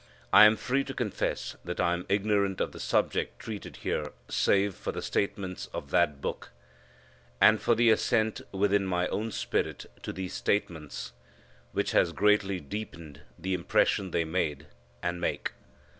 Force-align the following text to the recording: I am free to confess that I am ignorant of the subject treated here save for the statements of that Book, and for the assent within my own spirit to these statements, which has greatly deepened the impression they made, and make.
I 0.33 0.45
am 0.45 0.55
free 0.57 0.83
to 0.85 0.95
confess 0.95 1.57
that 1.63 1.79
I 1.79 1.93
am 1.93 2.07
ignorant 2.09 2.59
of 2.59 2.71
the 2.71 2.79
subject 2.79 3.37
treated 3.37 3.75
here 3.85 4.13
save 4.29 4.73
for 4.73 4.91
the 4.91 5.03
statements 5.03 5.67
of 5.75 5.91
that 5.91 6.21
Book, 6.21 6.49
and 7.39 7.61
for 7.61 7.75
the 7.75 7.91
assent 7.91 8.41
within 8.51 8.83
my 8.87 9.07
own 9.09 9.31
spirit 9.31 9.85
to 10.01 10.11
these 10.11 10.33
statements, 10.33 11.13
which 11.71 11.91
has 11.91 12.13
greatly 12.13 12.59
deepened 12.59 13.21
the 13.37 13.53
impression 13.53 14.09
they 14.09 14.25
made, 14.25 14.65
and 15.03 15.21
make. 15.21 15.51